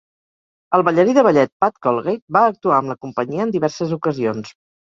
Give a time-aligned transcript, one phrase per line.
[0.77, 4.55] El ballarí de ballet Pat Colgate va actuar amb la companyia en diverses ocasions.